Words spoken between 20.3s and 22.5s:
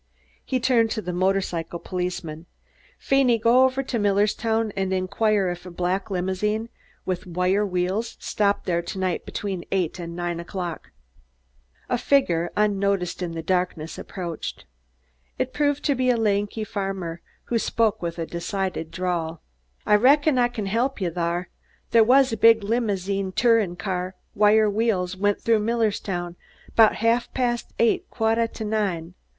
I kin help ye thar. They was a